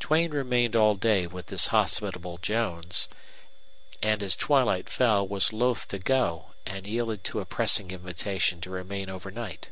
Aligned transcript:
Duane 0.00 0.32
remained 0.32 0.74
all 0.74 0.96
day 0.96 1.28
with 1.28 1.46
this 1.46 1.68
hospitable 1.68 2.38
Jones, 2.38 3.08
and 4.02 4.20
as 4.20 4.34
twilight 4.34 4.88
fell 4.88 5.24
was 5.28 5.52
loath 5.52 5.86
to 5.86 6.00
go 6.00 6.46
and 6.66 6.88
yielded 6.88 7.22
to 7.22 7.38
a 7.38 7.44
pressing 7.46 7.92
invitation 7.92 8.60
to 8.62 8.68
remain 8.70 9.08
overnight. 9.08 9.70